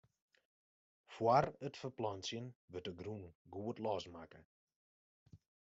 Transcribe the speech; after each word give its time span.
Fóár 1.17 1.47
it 1.69 1.79
ferplantsjen 1.81 2.47
wurdt 2.71 2.87
de 2.89 2.93
grûn 2.99 3.23
goed 3.53 3.77
losmakke. 3.85 4.41